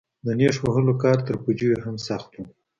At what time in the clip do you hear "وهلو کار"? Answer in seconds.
0.61-1.17